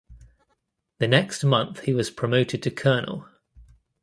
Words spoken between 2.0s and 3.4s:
promoted to Colonel.